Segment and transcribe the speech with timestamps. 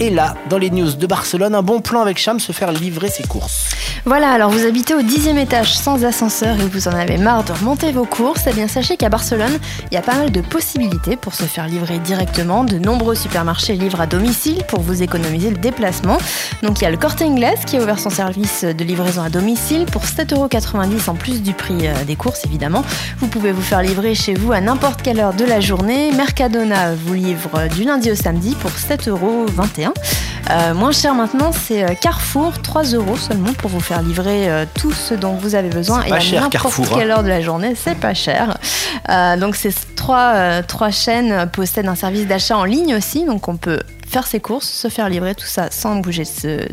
[0.00, 3.08] Et là, dans les news de Barcelone, un bon plan avec Cham se faire livrer
[3.08, 3.70] ses courses.
[4.04, 7.52] Voilà, alors vous habitez au dixième étage sans ascenseur et vous en avez marre de
[7.52, 9.58] remonter vos courses, eh bien sachez qu'à Barcelone,
[9.90, 12.62] il y a pas mal de possibilités pour se faire livrer directement.
[12.62, 16.18] De nombreux supermarchés livrent à domicile pour vous économiser le déplacement.
[16.62, 19.30] Donc il y a le Corte Inglés qui a ouvert son service de livraison à
[19.30, 22.84] domicile pour 7,90€ en plus du prix euh, des courses évidemment.
[23.18, 26.12] Vous pouvez vous faire livrer chez vous à n'importe quelle heure de la journée.
[26.12, 29.77] Mercadona vous livre du lundi au samedi pour 7,21€.
[30.50, 34.64] Euh, moins cher maintenant, c'est euh, Carrefour, 3 euros seulement pour vous faire livrer euh,
[34.74, 36.94] tout ce dont vous avez besoin C'est et à n'importe hein.
[36.94, 38.56] quelle heure de la journée, c'est pas cher.
[39.10, 39.70] Euh, donc ces
[40.08, 44.26] trois, euh, trois chaînes possèdent un service d'achat en ligne aussi, donc on peut faire
[44.26, 46.22] ses courses, se faire livrer tout ça sans bouger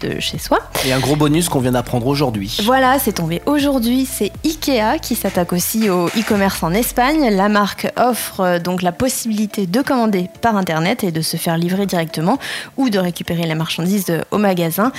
[0.00, 0.58] de, chez soi.
[0.84, 2.58] Et un gros bonus qu'on vient d'apprendre aujourd'hui.
[2.64, 4.04] Voilà, c'est tombé aujourd'hui.
[4.04, 7.30] C'est Ikea qui s'attaque aussi au e-commerce en Espagne.
[7.30, 11.56] La marque offre euh, donc la possibilité de commander par internet et de se faire
[11.56, 12.36] livrer directement
[12.76, 14.90] ou de récupérer la marchandise au magasin.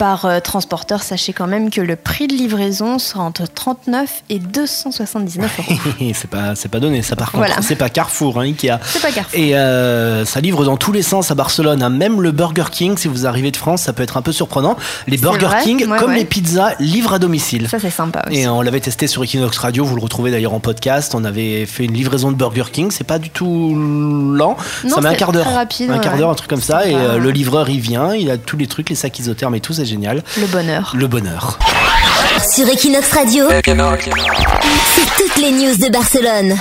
[0.00, 4.38] Par euh, transporteur, sachez quand même que le prix de livraison sera entre 39 et
[4.38, 5.78] 279 euros.
[6.14, 7.44] c'est pas, c'est pas donné, ça par contre.
[7.44, 7.60] Voilà.
[7.60, 8.78] C'est pas Carrefour, hein, Ikea.
[8.82, 9.38] C'est pas Carrefour.
[9.38, 11.82] Et euh, ça livre dans tous les sens à Barcelone.
[11.82, 11.90] hein.
[11.90, 14.74] Même le Burger King, si vous arrivez de France, ça peut être un peu surprenant.
[15.06, 16.16] Les Burger vrai, King, ouais, comme ouais.
[16.20, 17.68] les pizzas, livrent à domicile.
[17.68, 18.40] Ça, c'est sympa aussi.
[18.40, 21.14] Et on l'avait testé sur Equinox Radio, vous le retrouvez d'ailleurs en podcast.
[21.14, 25.00] On avait fait une livraison de Burger King, c'est pas du tout lent, Non, ça
[25.02, 25.52] met un c'est quart d'heure.
[25.52, 26.20] rapide, un quart ouais.
[26.20, 26.86] d'heure, un truc comme ça.
[26.88, 29.60] Et euh, le livreur, il vient, il a tous les trucs, les sacs isothermes et
[29.60, 30.22] tout, c'est génial.
[30.38, 30.92] Le bonheur.
[30.96, 31.58] Le bonheur.
[32.54, 33.64] Sur Equinox Radio, c'est
[35.18, 36.54] toutes les news de Barcelone.